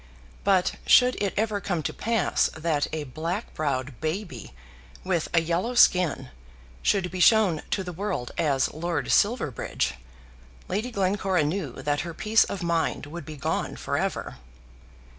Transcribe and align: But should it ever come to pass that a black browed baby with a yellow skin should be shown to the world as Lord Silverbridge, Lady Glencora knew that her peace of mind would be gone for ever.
But 0.43 0.77
should 0.87 1.15
it 1.21 1.31
ever 1.37 1.61
come 1.61 1.83
to 1.83 1.93
pass 1.93 2.49
that 2.57 2.87
a 2.91 3.03
black 3.03 3.53
browed 3.53 4.01
baby 4.01 4.51
with 5.03 5.27
a 5.31 5.41
yellow 5.41 5.75
skin 5.75 6.29
should 6.81 7.11
be 7.11 7.19
shown 7.19 7.61
to 7.69 7.83
the 7.83 7.93
world 7.93 8.31
as 8.35 8.73
Lord 8.73 9.11
Silverbridge, 9.11 9.93
Lady 10.67 10.89
Glencora 10.89 11.43
knew 11.43 11.83
that 11.83 12.01
her 12.01 12.15
peace 12.15 12.43
of 12.45 12.63
mind 12.63 13.05
would 13.05 13.25
be 13.25 13.37
gone 13.37 13.75
for 13.75 13.95
ever. 13.95 14.37